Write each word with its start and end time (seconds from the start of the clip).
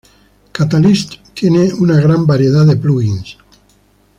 Catalyst 0.51 1.17
tiene 1.35 1.71
una 1.75 1.99
gran 1.99 2.25
variedad 2.25 2.65
de 2.65 2.75
plugins. 2.75 3.37